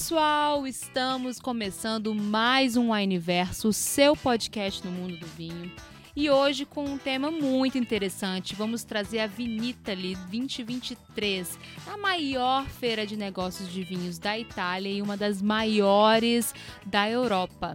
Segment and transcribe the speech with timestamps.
[0.00, 5.70] pessoal, estamos começando mais um Wineverso, seu podcast no mundo do vinho.
[6.16, 13.06] E hoje com um tema muito interessante, vamos trazer a Vinitali 2023, a maior feira
[13.06, 16.54] de negócios de vinhos da Itália e uma das maiores
[16.86, 17.74] da Europa.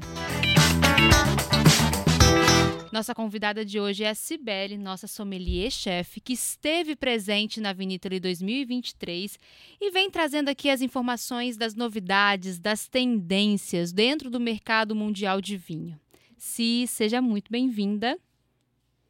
[2.95, 9.37] Nossa convidada de hoje é a Cibele, nossa sommelier-chefe, que esteve presente na Vinitali 2023
[9.81, 15.57] e vem trazendo aqui as informações das novidades, das tendências dentro do mercado mundial de
[15.57, 15.99] vinho.
[16.37, 18.17] Si, seja muito bem-vinda.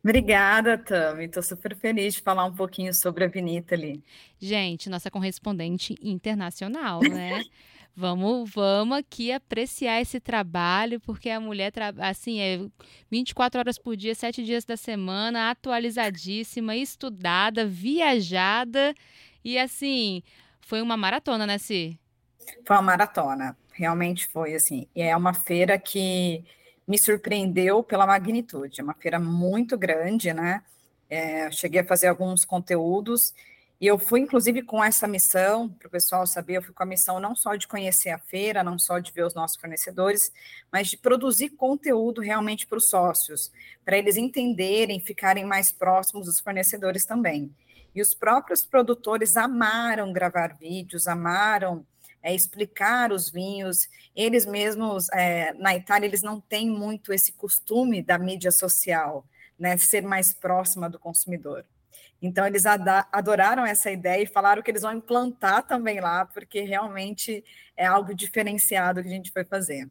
[0.04, 1.26] Obrigada, Tami.
[1.26, 4.04] Estou super feliz de falar um pouquinho sobre a Vinitali.
[4.40, 7.44] Gente, nossa correspondente internacional, né?
[7.98, 12.60] Vamos, vamos aqui apreciar esse trabalho, porque a mulher, assim, é
[13.10, 18.94] 24 horas por dia, 7 dias da semana, atualizadíssima, estudada, viajada.
[19.46, 20.22] E, assim,
[20.60, 21.98] foi uma maratona, né, Si?
[22.66, 24.88] Foi uma maratona, realmente foi, assim.
[24.94, 26.44] E é uma feira que
[26.86, 28.82] me surpreendeu pela magnitude.
[28.82, 30.62] É uma feira muito grande, né?
[31.10, 33.34] É, cheguei a fazer alguns conteúdos
[33.80, 36.86] e eu fui, inclusive, com essa missão, para o pessoal saber, eu fui com a
[36.86, 40.32] missão não só de conhecer a feira, não só de ver os nossos fornecedores,
[40.72, 43.52] mas de produzir conteúdo realmente para os sócios,
[43.84, 47.54] para eles entenderem, ficarem mais próximos dos fornecedores também.
[47.94, 51.86] E os próprios produtores amaram gravar vídeos, amaram
[52.24, 53.90] é, explicar os vinhos.
[54.16, 59.26] Eles mesmos, é, na Itália, eles não têm muito esse costume da mídia social,
[59.60, 61.66] né, ser mais próxima do consumidor.
[62.26, 67.44] Então, eles adoraram essa ideia e falaram que eles vão implantar também lá, porque realmente
[67.78, 69.88] é algo diferenciado que a gente foi fazer.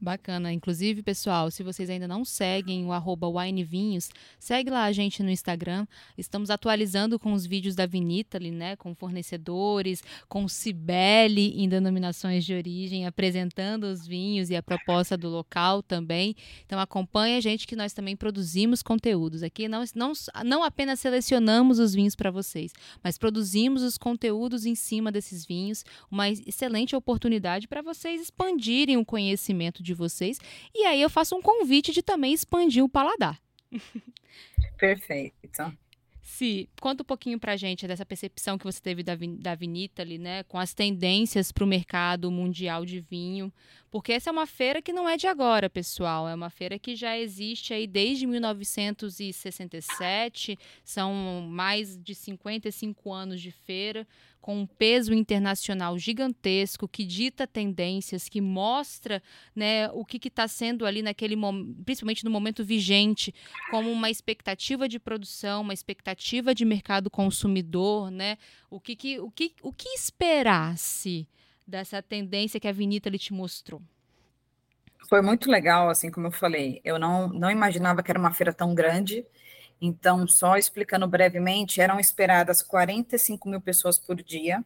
[0.00, 0.52] Bacana.
[0.52, 5.30] Inclusive, pessoal, se vocês ainda não seguem o arroba winevinhos, segue lá a gente no
[5.30, 5.86] Instagram.
[6.16, 8.76] Estamos atualizando com os vídeos da Vinitali, né?
[8.76, 15.28] Com fornecedores, com Cibele em denominações de origem, apresentando os vinhos e a proposta do
[15.28, 16.34] local também.
[16.64, 19.42] Então acompanhe a gente que nós também produzimos conteúdos.
[19.42, 20.12] Aqui não, não,
[20.44, 25.84] não apenas selecionamos os vinhos para vocês, mas produzimos os conteúdos em cima desses vinhos.
[26.10, 30.38] Uma excelente oportunidade para vocês expandirem o conhecimento conhecimento de vocês.
[30.74, 33.40] E aí eu faço um convite de também expandir o paladar.
[34.78, 35.76] Perfeito.
[36.22, 40.18] Se conta um pouquinho pra gente dessa percepção que você teve da, da Vinita ali,
[40.18, 40.42] né?
[40.44, 43.52] Com as tendências para o mercado mundial de vinho.
[43.90, 46.28] Porque essa é uma feira que não é de agora, pessoal.
[46.28, 50.58] É uma feira que já existe aí desde 1967.
[50.84, 54.06] São mais de 55 anos de feira
[54.46, 59.20] com um peso internacional gigantesco, que dita tendências, que mostra
[59.52, 63.34] né, o que está sendo ali naquele momento, principalmente no momento vigente,
[63.72, 68.38] como uma expectativa de produção, uma expectativa de mercado consumidor, né?
[68.70, 71.26] O que, que, o que, o que esperasse
[71.66, 73.82] dessa tendência que a Vinita te mostrou?
[75.08, 76.80] Foi muito legal, assim como eu falei.
[76.84, 79.24] Eu não, não imaginava que era uma feira tão grande.
[79.80, 84.64] Então, só explicando brevemente, eram esperadas 45 mil pessoas por dia.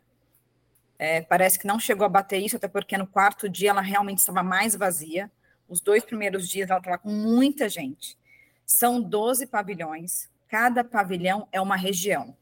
[0.99, 4.19] É, parece que não chegou a bater isso, até porque no quarto dia ela realmente
[4.19, 5.31] estava mais vazia.
[5.69, 8.19] Os dois primeiros dias ela estava com muita gente.
[8.65, 12.37] São 12 pavilhões, cada pavilhão é uma região.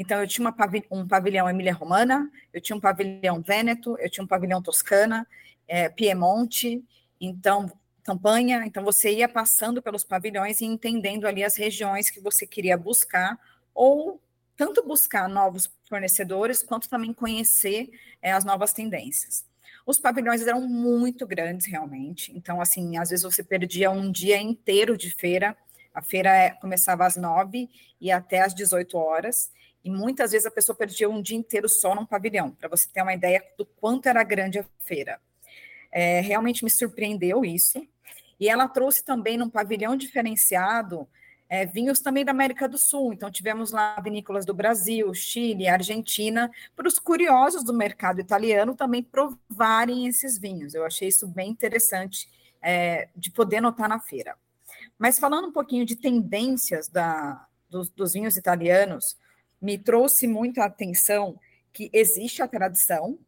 [0.00, 0.48] Então, eu tinha
[0.90, 5.28] um pavilhão Emília-Romana, eu tinha um pavilhão Vêneto, eu tinha um pavilhão Toscana,
[5.68, 6.82] é, Piemonte.
[7.20, 7.70] Então,
[8.02, 12.78] campanha, então você ia passando pelos pavilhões e entendendo ali as regiões que você queria
[12.78, 13.38] buscar,
[13.74, 14.18] ou
[14.56, 17.90] tanto buscar novos fornecedores, quanto também conhecer
[18.22, 19.44] é, as novas tendências.
[19.84, 24.96] Os pavilhões eram muito grandes, realmente, então, assim, às vezes você perdia um dia inteiro
[24.96, 25.54] de feira,
[25.92, 27.68] a feira é, começava às nove
[28.00, 29.50] e até às 18 horas,
[29.84, 33.02] e muitas vezes a pessoa perdia um dia inteiro só num pavilhão, para você ter
[33.02, 35.20] uma ideia do quanto era grande a feira.
[35.90, 37.86] É, realmente me surpreendeu isso.
[38.38, 41.06] E ela trouxe também num pavilhão diferenciado
[41.50, 43.12] é, vinhos também da América do Sul.
[43.12, 49.02] Então, tivemos lá vinícolas do Brasil, Chile, Argentina, para os curiosos do mercado italiano também
[49.02, 50.74] provarem esses vinhos.
[50.74, 52.28] Eu achei isso bem interessante
[52.62, 54.36] é, de poder notar na feira.
[54.96, 59.18] Mas falando um pouquinho de tendências da, dos, dos vinhos italianos,
[59.60, 61.38] me trouxe muita atenção
[61.72, 63.18] que existe a tradição,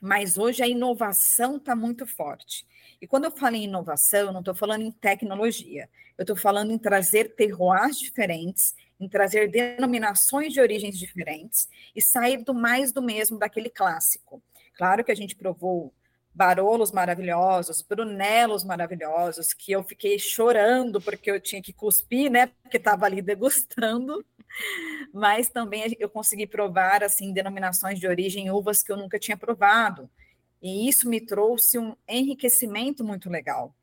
[0.00, 2.66] mas hoje a inovação está muito forte.
[3.00, 5.88] E quando eu falo em inovação, eu não estou falando em tecnologia,
[6.18, 12.44] eu estou falando em trazer terroirs diferentes, em trazer denominações de origens diferentes e sair
[12.44, 14.42] do mais do mesmo daquele clássico.
[14.76, 15.92] Claro que a gente provou
[16.34, 22.46] barolos maravilhosos, brunelos maravilhosos, que eu fiquei chorando porque eu tinha que cuspir, né?
[22.62, 24.24] Porque estava ali degustando.
[25.12, 30.08] Mas também eu consegui provar assim denominações de origem uvas que eu nunca tinha provado.
[30.60, 33.74] E isso me trouxe um enriquecimento muito legal.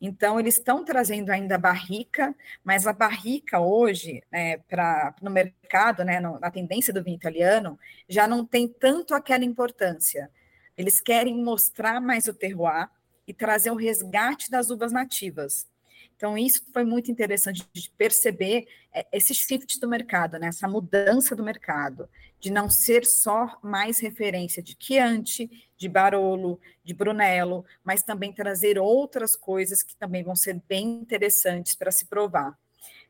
[0.00, 4.22] Então, eles estão trazendo ainda a barrica, mas a barrica hoje,
[4.68, 7.78] pra, no mercado, né, no, na tendência do vinho italiano,
[8.08, 10.30] já não tem tanto aquela importância.
[10.76, 12.90] Eles querem mostrar mais o terroir
[13.26, 15.66] e trazer o resgate das uvas nativas.
[16.16, 20.48] Então, isso foi muito interessante de perceber é, esse shift do mercado, né?
[20.48, 22.08] essa mudança do mercado,
[22.40, 28.78] de não ser só mais referência de Chianti, de Barolo, de Brunello, mas também trazer
[28.78, 32.58] outras coisas que também vão ser bem interessantes para se provar.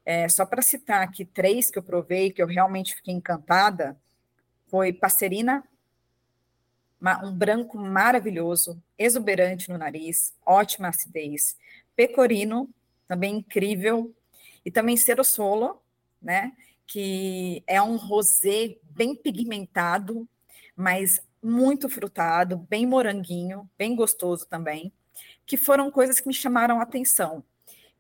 [0.05, 3.97] É, só para citar aqui três que eu provei, que eu realmente fiquei encantada,
[4.67, 5.65] foi Passerina,
[7.23, 11.57] um branco maravilhoso, exuberante no nariz, ótima acidez.
[11.95, 12.69] Pecorino,
[13.07, 14.15] também incrível.
[14.65, 15.83] E também Cero Solo,
[16.21, 16.53] né?
[16.87, 20.29] Que é um rosé bem pigmentado,
[20.77, 24.93] mas muito frutado, bem moranguinho, bem gostoso também,
[25.45, 27.45] que foram coisas que me chamaram a atenção.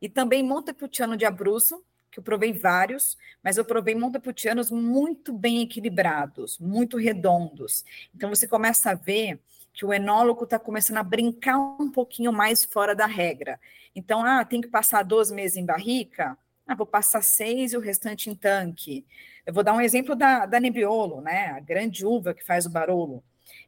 [0.01, 5.61] E também Montepulciano de Abruzzo, que eu provei vários, mas eu provei Montepulcianos muito bem
[5.61, 7.85] equilibrados, muito redondos.
[8.15, 9.41] Então você começa a ver
[9.75, 13.61] que o enólogo está começando a brincar um pouquinho mais fora da regra.
[13.94, 16.38] Então, ah, tem que passar 12 meses em barrica?
[16.65, 19.05] Ah, vou passar seis e o restante em tanque.
[19.44, 21.49] Eu vou dar um exemplo da, da Nebbiolo, né?
[21.49, 23.23] A grande uva que faz o Barolo.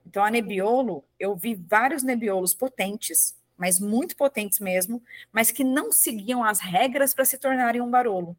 [0.07, 5.03] Então, a Nebbiolo, eu vi vários Nebbiolos potentes, mas muito potentes mesmo,
[5.33, 8.37] mas que não seguiam as regras para se tornarem um Barolo.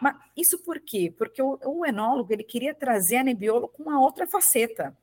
[0.00, 1.14] Mas isso por quê?
[1.16, 4.96] Porque o, o enólogo ele queria trazer a Nebbiolo com uma outra faceta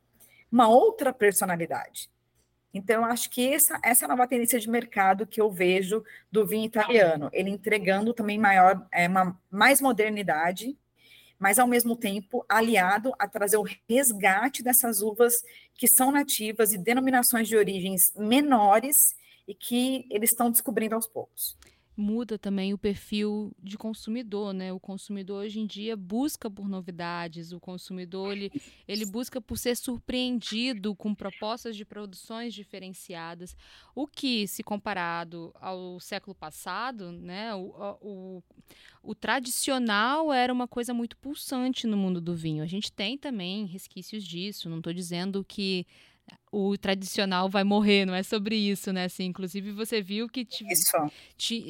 [0.52, 2.10] uma outra personalidade.
[2.74, 6.46] Então, acho que essa, essa é a nova tendência de mercado que eu vejo do
[6.46, 10.78] vinho italiano, ele entregando também maior, é, uma, mais modernidade,
[11.40, 15.42] mas ao mesmo tempo aliado a trazer o resgate dessas uvas
[15.74, 19.16] que são nativas e denominações de origens menores
[19.48, 21.58] e que eles estão descobrindo aos poucos
[22.00, 24.72] muda também o perfil de consumidor, né?
[24.72, 28.52] O consumidor hoje em dia busca por novidades, o consumidor ele,
[28.88, 33.56] ele busca por ser surpreendido com propostas de produções diferenciadas,
[33.94, 37.54] o que, se comparado ao século passado, né?
[37.54, 38.44] O, o,
[39.04, 42.64] o tradicional era uma coisa muito pulsante no mundo do vinho.
[42.64, 45.86] A gente tem também resquícios disso, não estou dizendo que
[46.52, 49.06] o tradicional vai morrer, não é sobre isso, né?
[49.06, 50.46] Assim, inclusive você viu que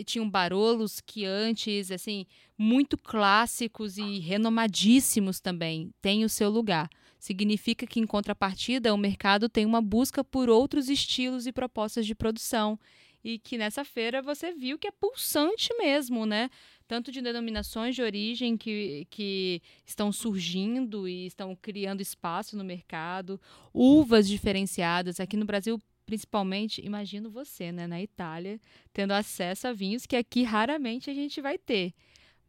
[0.05, 2.25] tinham barolos que antes, assim,
[2.57, 6.89] muito clássicos e renomadíssimos também, têm o seu lugar.
[7.19, 12.15] Significa que, em contrapartida, o mercado tem uma busca por outros estilos e propostas de
[12.15, 12.79] produção.
[13.21, 16.49] E que nessa feira você viu que é pulsante mesmo, né?
[16.89, 23.39] Tanto de denominações de origem que, que estão surgindo e estão criando espaço no mercado,
[23.71, 25.19] uvas diferenciadas.
[25.19, 28.59] Aqui no Brasil, principalmente, imagino você, né, na Itália,
[28.91, 31.93] tendo acesso a vinhos que aqui raramente a gente vai ter.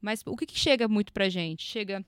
[0.01, 1.63] Mas o que, que chega muito pra gente?
[1.63, 2.03] Chega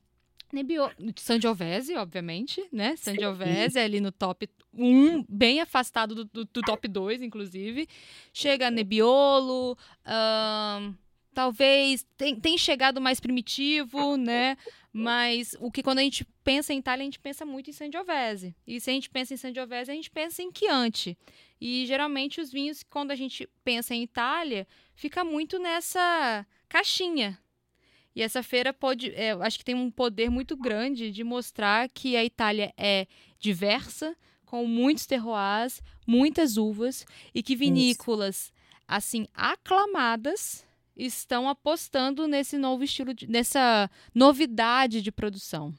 [0.51, 2.97] Nebbiolo, Sangiovese, obviamente, né?
[2.97, 7.87] Sangiovese é ali no top 1, bem afastado do, do, do top 2, inclusive.
[8.33, 9.77] Chega Nebbiolo,
[10.07, 10.95] um,
[11.35, 14.57] talvez tem, tem chegado mais primitivo, né?
[14.93, 18.55] Mas o que quando a gente pensa em Itália, a gente pensa muito em Sangiovese.
[18.67, 21.17] E se a gente pensa em Sangiovese, a gente pensa em Chianti.
[21.61, 27.39] E geralmente os vinhos, quando a gente pensa em Itália, fica muito nessa caixinha.
[28.15, 32.15] E essa feira pode, é, acho que tem um poder muito grande de mostrar que
[32.15, 33.07] a Itália é
[33.39, 38.53] diversa, com muitos terroirs, muitas uvas e que vinícolas
[38.87, 45.75] assim aclamadas estão apostando nesse novo estilo, de, nessa novidade de produção.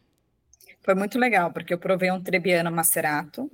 [0.82, 3.50] Foi muito legal, porque eu provei um Trebbiano Macerato,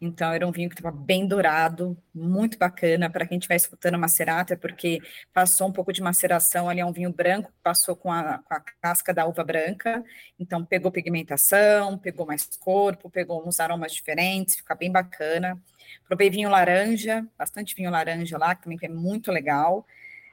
[0.00, 4.52] então era um vinho que estava bem dourado, muito bacana para quem estiver escutando Macerato,
[4.52, 5.00] é porque
[5.32, 8.60] passou um pouco de maceração, ali é um vinho branco, passou com a, com a
[8.82, 10.04] casca da uva branca,
[10.38, 15.60] então pegou pigmentação, pegou mais corpo, pegou uns aromas diferentes, fica bem bacana.
[16.06, 19.86] Provei vinho laranja, bastante vinho laranja lá, que também é muito legal.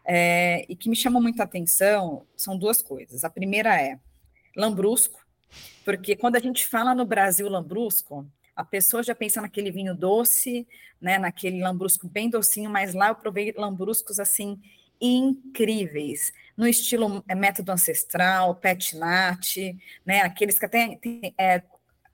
[0.06, 3.24] É, e que me chamou muita atenção são duas coisas.
[3.24, 4.00] A primeira é
[4.56, 5.20] lambrusco,
[5.86, 10.68] porque quando a gente fala no Brasil lambrusco, a pessoa já pensa naquele vinho doce,
[11.00, 14.60] né, naquele lambrusco bem docinho, mas lá eu provei lambruscos assim
[15.00, 19.58] incríveis, no estilo é, método ancestral, pet nat,
[20.06, 21.64] né, aqueles que até tem, é,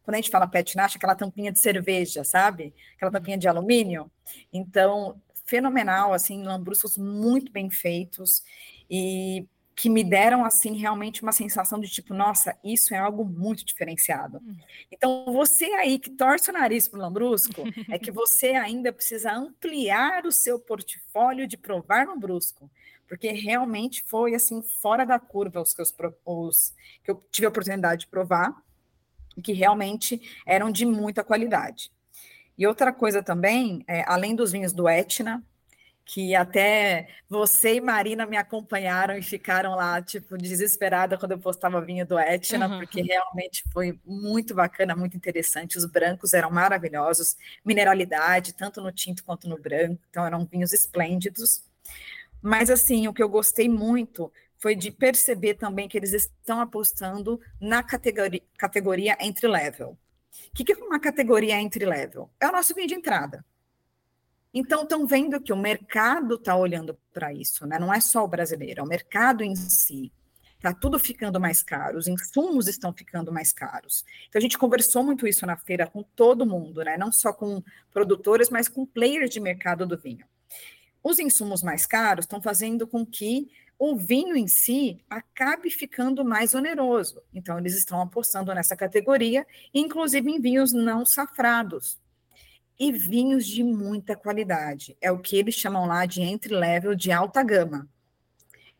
[0.03, 2.74] quando a gente fala pet nat, aquela tampinha de cerveja, sabe?
[2.96, 4.10] Aquela tampinha de alumínio.
[4.53, 8.44] Então, fenomenal, assim, lambruscos muito bem feitos.
[8.89, 13.63] E que me deram assim realmente uma sensação de tipo, nossa, isso é algo muito
[13.63, 14.39] diferenciado.
[14.39, 14.58] Hum.
[14.92, 17.62] Então, você aí que torce o nariz para o Lambrusco,
[17.92, 22.72] é que você ainda precisa ampliar o seu portfólio de provar Lambrusco,
[23.08, 25.94] porque realmente foi assim fora da curva os que, os,
[26.25, 26.74] os
[27.04, 28.51] que eu tive a oportunidade de provar,
[29.44, 31.92] que realmente eram de muita qualidade.
[32.58, 35.44] E outra coisa também, é, além dos vinhos do Etna,
[36.08, 41.82] que até você e Marina me acompanharam e ficaram lá, tipo, desesperada quando eu postava
[41.82, 42.80] vinho do Etna, uhum.
[42.80, 45.78] porque realmente foi muito bacana, muito interessante.
[45.78, 51.62] Os brancos eram maravilhosos, mineralidade, tanto no tinto quanto no branco, então eram vinhos esplêndidos.
[52.42, 57.40] Mas, assim, o que eu gostei muito foi de perceber também que eles estão apostando
[57.60, 59.98] na categoria, categoria entry-level.
[60.48, 62.29] O que, que é uma categoria entry-level?
[62.39, 63.46] É o nosso vinho de entrada.
[64.53, 67.77] Então, estão vendo que o mercado está olhando para isso, né?
[67.77, 70.12] Não é só o brasileiro, é o mercado em si.
[70.56, 74.03] Está tudo ficando mais caro, os insumos estão ficando mais caros.
[74.27, 76.98] Então, a gente conversou muito isso na feira com todo mundo, né?
[76.98, 80.25] Não só com produtores, mas com players de mercado do vinho.
[81.03, 86.53] Os insumos mais caros estão fazendo com que o vinho em si acabe ficando mais
[86.53, 87.22] oneroso.
[87.34, 92.00] Então, eles estão apostando nessa categoria, inclusive em vinhos não safrados
[92.79, 94.98] e vinhos de muita qualidade.
[95.01, 97.88] É o que eles chamam lá de entry level de alta gama.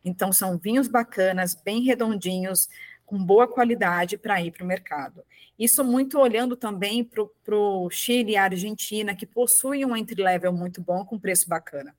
[0.04, 2.68] Então, são vinhos bacanas, bem redondinhos,
[3.04, 5.24] com boa qualidade para ir para o mercado.
[5.58, 10.52] Isso muito olhando também para o Chile e a Argentina, que possuem um entry level
[10.52, 11.96] muito bom, com preço bacana.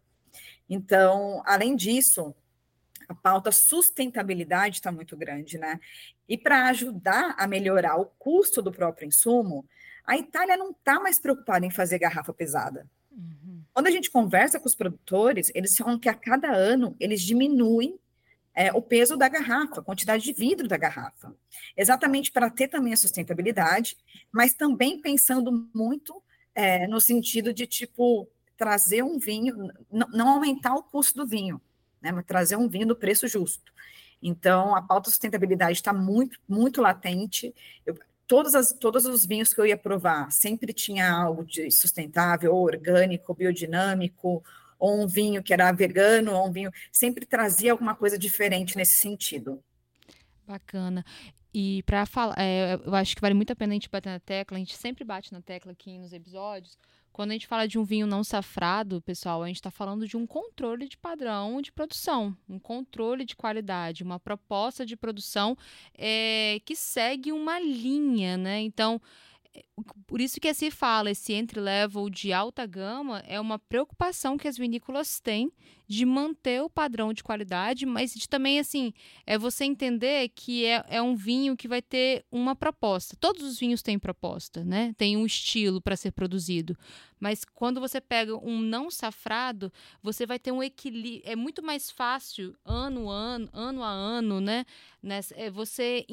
[0.69, 2.33] Então, além disso,
[3.09, 5.79] a pauta sustentabilidade está muito grande, né?
[6.27, 9.65] E para ajudar a melhorar o custo do próprio insumo,
[10.05, 12.87] a Itália não está mais preocupada em fazer garrafa pesada.
[13.11, 13.63] Uhum.
[13.73, 17.99] Quando a gente conversa com os produtores, eles falam que a cada ano eles diminuem
[18.53, 21.35] é, o peso da garrafa, a quantidade de vidro da garrafa.
[21.75, 23.97] Exatamente para ter também a sustentabilidade,
[24.31, 26.21] mas também pensando muito
[26.53, 31.61] é, no sentido de, tipo, trazer um vinho, não aumentar o custo do vinho,
[32.01, 33.71] né, trazer um vinho do preço justo.
[34.21, 37.53] Então, a pauta sustentabilidade está muito, muito latente.
[37.85, 37.97] Eu,
[38.55, 43.33] as, todos os vinhos que eu ia provar sempre tinha algo de sustentável, ou orgânico,
[43.33, 44.43] biodinâmico,
[44.77, 48.93] ou um vinho que era vegano, ou um vinho, sempre trazia alguma coisa diferente nesse
[48.93, 49.63] sentido.
[50.47, 51.03] Bacana.
[51.53, 54.19] E para falar, é, eu acho que vale muito a pena a gente bater na
[54.19, 56.77] tecla, a gente sempre bate na tecla aqui nos episódios,
[57.11, 60.15] quando a gente fala de um vinho não safrado, pessoal, a gente está falando de
[60.15, 65.57] um controle de padrão de produção, um controle de qualidade, uma proposta de produção
[65.97, 68.61] é, que segue uma linha, né?
[68.61, 69.01] Então,
[70.07, 74.57] por isso que se fala, esse entry-level de alta gama é uma preocupação que as
[74.57, 75.51] vinícolas têm
[75.89, 78.93] de manter o padrão de qualidade, mas de também, assim,
[79.25, 83.17] é você entender que é, é um vinho que vai ter uma proposta.
[83.19, 84.93] Todos os vinhos têm proposta, né?
[84.99, 86.77] Tem um estilo para ser produzido.
[87.19, 91.23] Mas quando você pega um não safrado, você vai ter um equilíbrio.
[91.25, 94.65] É muito mais fácil, ano a ano, ano a ano, né?
[95.01, 96.05] Nessa, é você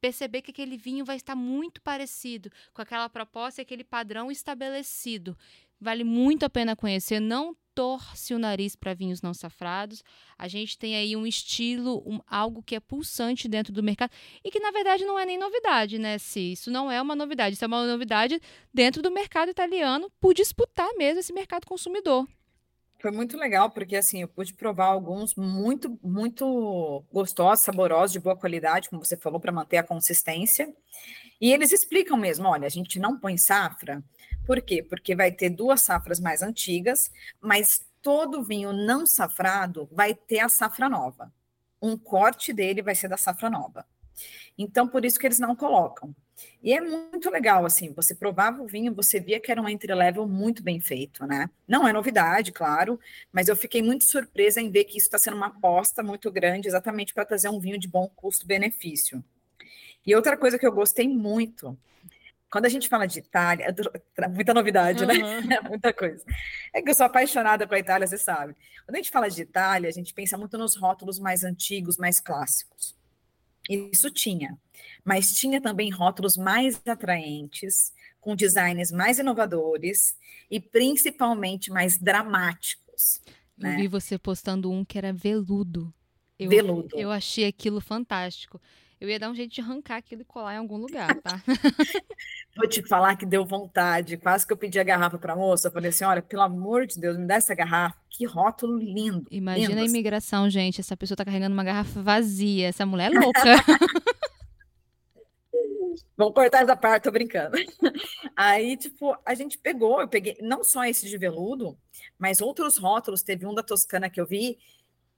[0.00, 5.36] perceber que aquele vinho vai estar muito parecido com aquela proposta e aquele padrão estabelecido.
[5.80, 7.20] Vale muito a pena conhecer.
[7.20, 10.02] Não torce o nariz para vinhos não safrados.
[10.38, 14.10] A gente tem aí um estilo, um, algo que é pulsante dentro do mercado
[14.42, 16.52] e que na verdade não é nem novidade, né, Si?
[16.52, 18.40] Isso não é uma novidade, isso é uma novidade
[18.72, 22.26] dentro do mercado italiano por disputar mesmo esse mercado consumidor.
[22.98, 28.36] Foi muito legal, porque assim, eu pude provar alguns muito, muito gostosos, saborosos, de boa
[28.36, 30.74] qualidade, como você falou, para manter a consistência.
[31.40, 34.02] E eles explicam mesmo: olha, a gente não põe safra
[34.46, 34.80] por quê?
[34.80, 37.10] Porque vai ter duas safras mais antigas,
[37.40, 41.32] mas todo vinho não safrado vai ter a safra nova.
[41.82, 43.84] Um corte dele vai ser da safra nova.
[44.56, 46.14] Então, por isso que eles não colocam.
[46.62, 50.26] E é muito legal, assim, você provava o vinho, você via que era um entry-level
[50.26, 51.48] muito bem feito, né?
[51.66, 53.00] Não é novidade, claro,
[53.32, 56.68] mas eu fiquei muito surpresa em ver que isso está sendo uma aposta muito grande,
[56.68, 59.24] exatamente para trazer um vinho de bom custo-benefício.
[60.06, 61.76] E outra coisa que eu gostei muito
[62.50, 63.66] quando a gente fala de Itália,
[64.16, 65.08] é muita novidade, uhum.
[65.46, 65.60] né?
[65.68, 66.24] muita coisa.
[66.72, 68.56] É que eu sou apaixonada pela Itália, você sabe.
[68.84, 72.20] Quando a gente fala de Itália, a gente pensa muito nos rótulos mais antigos, mais
[72.20, 72.96] clássicos.
[73.68, 74.58] Isso tinha.
[75.04, 80.16] Mas tinha também rótulos mais atraentes, com designs mais inovadores
[80.50, 83.20] e principalmente mais dramáticos.
[83.58, 83.76] Eu né?
[83.76, 85.94] vi você postando um que era veludo.
[86.38, 86.98] Eu, veludo.
[86.98, 88.60] Eu achei aquilo fantástico.
[88.98, 91.42] Eu ia dar um jeito de arrancar aquilo e colar em algum lugar, tá?
[92.56, 94.16] Vou te falar que deu vontade.
[94.16, 95.70] Quase que eu pedi a garrafa para a moça.
[95.70, 97.98] Falei assim: olha, pelo amor de Deus, me dá essa garrafa.
[98.08, 99.26] Que rótulo lindo.
[99.30, 99.82] Imagina lindo.
[99.82, 100.80] a imigração, gente.
[100.80, 102.68] Essa pessoa tá carregando uma garrafa vazia.
[102.68, 103.40] Essa mulher é louca.
[106.16, 107.56] Vamos cortar essa parte, tô brincando.
[108.34, 111.76] Aí, tipo, a gente pegou, eu peguei não só esse de veludo,
[112.18, 113.22] mas outros rótulos.
[113.22, 114.56] Teve um da Toscana que eu vi.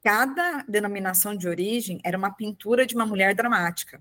[0.03, 4.01] Cada denominação de origem era uma pintura de uma mulher dramática.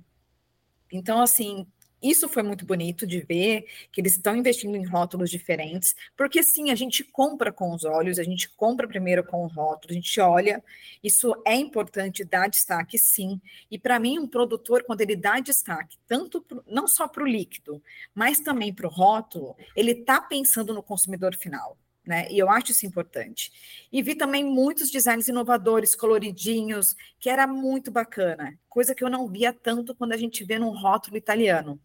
[0.92, 1.68] Então, assim,
[2.02, 6.70] isso foi muito bonito de ver que eles estão investindo em rótulos diferentes, porque sim,
[6.70, 10.20] a gente compra com os olhos, a gente compra primeiro com o rótulo, a gente
[10.22, 10.64] olha.
[11.04, 13.42] Isso é importante dar destaque, sim.
[13.72, 17.28] E para mim, um produtor, quando ele dá destaque, tanto pro, não só para o
[17.28, 17.82] líquido,
[18.14, 21.78] mas também para o rótulo, ele está pensando no consumidor final.
[22.08, 22.26] Né?
[22.32, 23.52] E eu acho isso importante.
[23.92, 29.28] E vi também muitos designs inovadores, coloridinhos, que era muito bacana, coisa que eu não
[29.28, 31.78] via tanto quando a gente vê num rótulo italiano.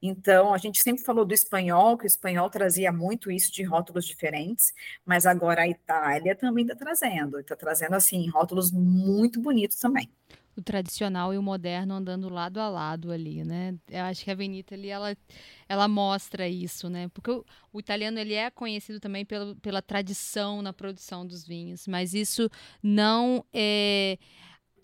[0.00, 4.04] Então, a gente sempre falou do espanhol, que o espanhol trazia muito isso de rótulos
[4.04, 4.72] diferentes,
[5.04, 10.08] mas agora a Itália também está trazendo, está trazendo, assim, rótulos muito bonitos também.
[10.56, 13.74] O tradicional e o moderno andando lado a lado ali, né?
[13.90, 15.16] Eu acho que a Venita ali, ela,
[15.68, 17.08] ela mostra isso, né?
[17.08, 21.86] Porque o, o italiano, ele é conhecido também pela, pela tradição na produção dos vinhos,
[21.86, 22.48] mas isso
[22.82, 24.18] não é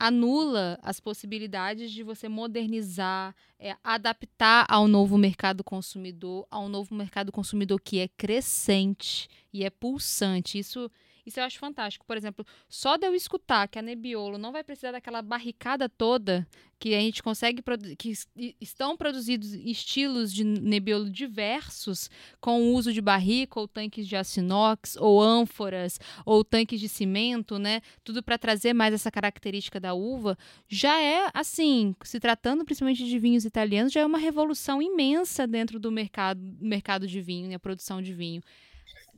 [0.02, 7.30] anula as possibilidades de você modernizar, é, adaptar ao novo mercado consumidor, ao novo mercado
[7.30, 10.58] consumidor que é crescente e é pulsante.
[10.58, 10.90] Isso
[11.24, 12.04] isso eu acho fantástico.
[12.04, 16.46] Por exemplo, só de eu escutar que a Nebbiolo não vai precisar daquela barricada toda
[16.82, 17.62] que a gente consegue
[17.96, 18.12] que
[18.60, 22.10] estão produzidos estilos de Nebbiolo diversos
[22.40, 26.88] com o uso de barrica ou tanques de aço inox ou ânforas ou tanques de
[26.88, 27.82] cimento, né?
[28.02, 30.36] Tudo para trazer mais essa característica da uva,
[30.68, 35.78] já é assim, se tratando principalmente de vinhos italianos, já é uma revolução imensa dentro
[35.78, 37.54] do mercado, mercado de vinho, né?
[37.54, 38.42] a produção de vinho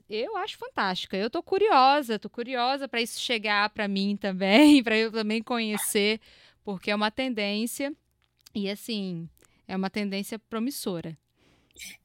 [0.08, 1.16] eu acho fantástica.
[1.16, 6.20] Eu tô curiosa, tô curiosa para isso chegar para mim também, para eu também conhecer,
[6.64, 7.92] porque é uma tendência
[8.54, 9.28] e assim,
[9.66, 11.16] é uma tendência promissora.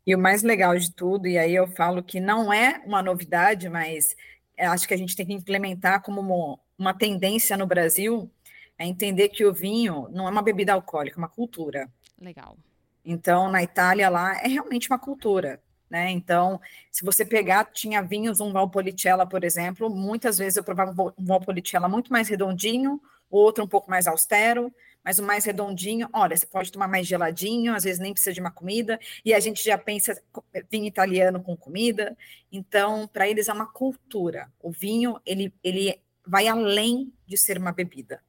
[0.05, 3.69] E o mais legal de tudo, e aí eu falo que não é uma novidade,
[3.69, 4.15] mas
[4.57, 8.29] acho que a gente tem que implementar como uma, uma tendência no Brasil,
[8.77, 11.89] é entender que o vinho não é uma bebida alcoólica, é uma cultura.
[12.19, 12.57] Legal.
[13.05, 15.61] Então, na Itália lá é realmente uma cultura.
[15.89, 16.11] Né?
[16.11, 21.25] Então, se você pegar, tinha vinhos, um Valpolicella, por exemplo, muitas vezes eu provava um
[21.25, 24.71] Valpolicella muito mais redondinho, outro um pouco mais austero,
[25.03, 28.39] mas o mais redondinho, olha, você pode tomar mais geladinho, às vezes nem precisa de
[28.39, 30.21] uma comida, e a gente já pensa
[30.69, 32.15] vinho italiano com comida,
[32.51, 34.51] então, para eles é uma cultura.
[34.59, 38.21] O vinho, ele, ele vai além de ser uma bebida.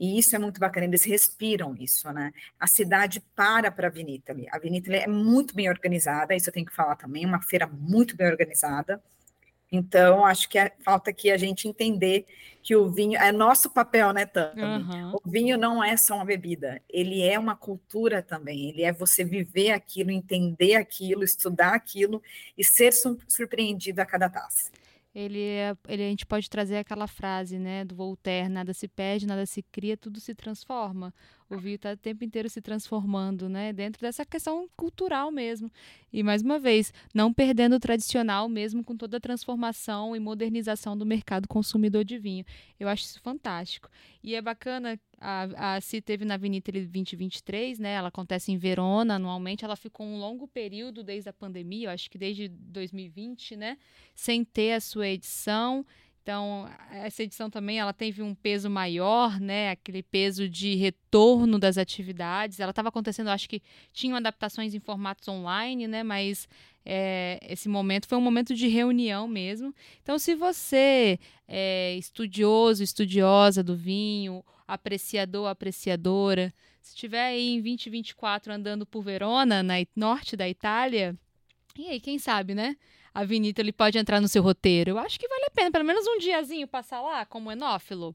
[0.00, 2.32] E isso é muito bacana, eles respiram isso, né?
[2.58, 4.48] A cidade para para a Avenida ali.
[4.50, 8.16] A Avenida é muito bem organizada, isso eu tenho que falar também, uma feira muito
[8.16, 9.02] bem organizada.
[9.70, 12.24] Então, acho que é, falta aqui a gente entender
[12.62, 14.62] que o vinho é nosso papel, né, Tami?
[14.62, 15.16] Uhum.
[15.22, 18.70] O vinho não é só uma bebida, ele é uma cultura também.
[18.70, 22.22] Ele é você viver aquilo, entender aquilo, estudar aquilo
[22.56, 22.92] e ser
[23.28, 24.72] surpreendido a cada taça
[25.14, 29.26] ele, é, ele a gente pode trazer aquela frase, né, do Voltaire, nada se perde,
[29.26, 31.12] nada se cria, tudo se transforma.
[31.48, 35.70] O vinho está o tempo inteiro se transformando, né, dentro dessa questão cultural mesmo.
[36.12, 40.96] E mais uma vez, não perdendo o tradicional mesmo com toda a transformação e modernização
[40.96, 42.44] do mercado consumidor de vinho.
[42.78, 43.90] Eu acho isso fantástico.
[44.22, 47.92] E é bacana a, a teve na Avenida 2023, né?
[47.92, 49.64] Ela acontece em Verona anualmente.
[49.64, 53.76] Ela ficou um longo período desde a pandemia, eu acho que desde 2020, né?
[54.14, 55.84] Sem ter a sua edição.
[56.22, 59.70] Então, essa edição também ela teve um peso maior, né?
[59.70, 62.60] Aquele peso de retorno das atividades.
[62.60, 66.02] Ela estava acontecendo, acho que tinham adaptações em formatos online, né?
[66.02, 66.48] Mas
[66.84, 69.74] é, esse momento foi um momento de reunião mesmo.
[70.02, 78.52] Então, se você é estudioso, estudiosa do vinho, apreciador, apreciadora, se estiver aí em 2024
[78.52, 81.16] andando por Verona, na norte da Itália,
[81.78, 82.76] e aí, quem sabe, né?
[83.14, 84.90] A Vinita ele pode entrar no seu roteiro.
[84.90, 88.14] Eu acho que vale a pena, pelo menos um diazinho passar lá como enófilo.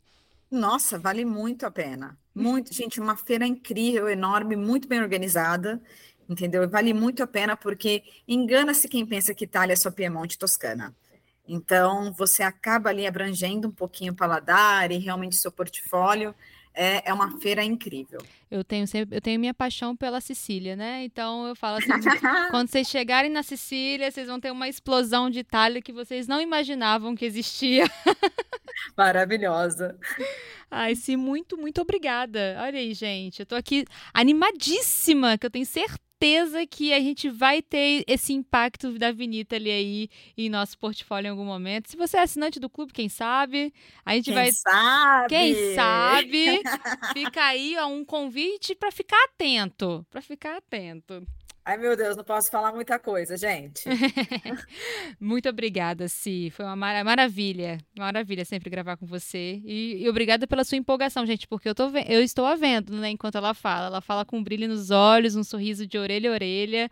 [0.52, 2.18] Nossa, vale muito a pena.
[2.34, 5.82] Muito, gente, uma feira incrível, enorme, muito bem organizada,
[6.30, 6.70] entendeu?
[6.70, 10.96] Vale muito a pena porque engana-se quem pensa que Itália é só Piemonte e Toscana.
[11.48, 16.34] Então, você acaba ali abrangendo um pouquinho o paladar e realmente seu portfólio.
[16.78, 18.20] É, é uma feira incrível.
[18.52, 21.06] Eu tenho sempre, eu tenho minha paixão pela Sicília, né?
[21.06, 21.88] Então eu falo assim,
[22.52, 26.42] quando vocês chegarem na Sicília, vocês vão ter uma explosão de Itália que vocês não
[26.42, 27.86] imaginavam que existia.
[28.98, 29.98] Maravilhosa.
[30.70, 32.58] Ai, sim, muito, muito obrigada.
[32.60, 33.40] Olha aí, gente.
[33.40, 36.05] Eu tô aqui animadíssima, que eu tenho certeza
[36.70, 41.32] que a gente vai ter esse impacto da Vinita ali aí em nosso portfólio em
[41.32, 41.90] algum momento.
[41.90, 43.74] Se você é assinante do clube, quem sabe,
[44.06, 44.52] a gente quem vai.
[44.52, 45.30] Sabe?
[45.30, 46.62] Quem sabe?
[47.14, 50.06] Fica aí ó, um convite para ficar atento.
[50.10, 51.26] Para ficar atento.
[51.68, 53.90] Ai, meu Deus, não posso falar muita coisa, gente.
[55.20, 56.52] Muito obrigada, Si.
[56.52, 57.80] Foi uma mar maravilha.
[57.98, 59.60] Maravilha sempre gravar com você.
[59.66, 63.10] E, e, obrigada pela sua empolgação, gente, porque eu, tô eu estou a vendo, né,
[63.10, 63.88] enquanto ela fala.
[63.88, 66.88] Ela fala com um brilho nos olhos, um sorriso de orelha a orelha.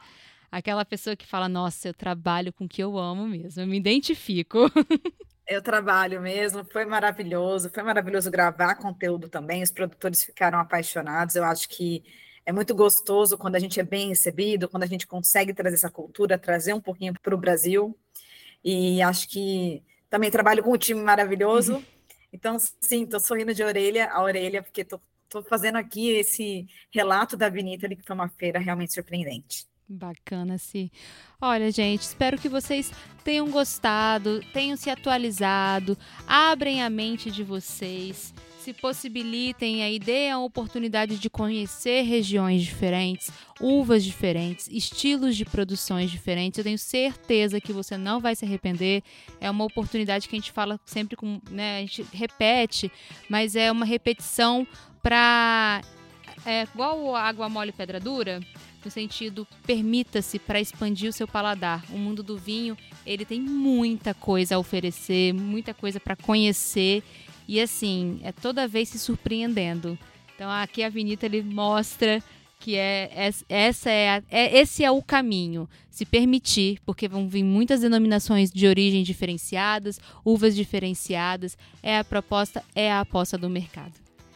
[0.52, 3.62] Aquela pessoa que fala, nossa, eu trabalho com o que eu amo mesmo.
[3.62, 4.58] Eu me identifico.
[5.46, 9.62] Eu trabalho mesmo, foi maravilhoso, foi maravilhoso gravar conteúdo também.
[9.62, 11.36] Os produtores ficaram apaixonados.
[11.36, 12.02] Eu acho que
[12.45, 15.89] é muito gostoso quando a gente é bem recebido, quando a gente consegue trazer essa
[15.89, 17.97] cultura, trazer um pouquinho para o Brasil.
[18.63, 21.75] E acho que também trabalho com um time maravilhoso.
[21.75, 21.84] Uhum.
[22.32, 25.01] Então, sim, estou sorrindo de orelha a orelha, porque estou
[25.47, 29.65] fazendo aqui esse relato da Avenida, que foi uma feira realmente surpreendente.
[29.88, 30.89] Bacana, sim.
[31.39, 32.91] Olha, gente, espero que vocês
[33.23, 40.39] tenham gostado, tenham se atualizado, abrem a mente de vocês se possibilitem aí, deem a
[40.39, 46.58] oportunidade de conhecer regiões diferentes, uvas diferentes, estilos de produções diferentes.
[46.58, 49.04] Eu tenho certeza que você não vai se arrepender.
[49.41, 52.89] É uma oportunidade que a gente fala sempre com, né, a gente repete,
[53.30, 54.65] mas é uma repetição
[55.02, 55.82] para
[56.45, 58.41] é igual água mole e pedra dura,
[58.84, 61.84] no sentido permita-se para expandir o seu paladar.
[61.89, 67.04] O mundo do vinho, ele tem muita coisa a oferecer, muita coisa para conhecer
[67.47, 69.97] e assim, é toda vez se surpreendendo.
[70.36, 72.21] Então aqui a Avenida ele mostra
[72.63, 75.67] que é, é essa é, a, é, esse é o caminho.
[75.89, 81.58] Se permitir, porque vão vir muitas denominações de origem diferenciadas, uvas diferenciadas.
[81.84, 83.93] É a proposta, é a aposta do mercado.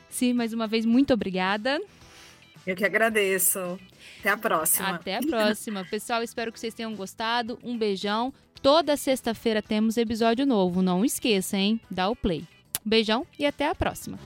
[0.10, 1.80] Sim, mais uma vez muito obrigada.
[2.66, 3.80] Eu que agradeço.
[4.20, 4.90] Até a próxima.
[4.90, 5.86] Até a próxima.
[5.90, 7.58] Pessoal, espero que vocês tenham gostado.
[7.64, 8.34] Um beijão.
[8.62, 10.82] Toda sexta-feira temos episódio novo.
[10.82, 11.80] Não esqueça, hein?
[11.90, 12.44] Dá o play.
[12.88, 14.18] Beijão e até a próxima.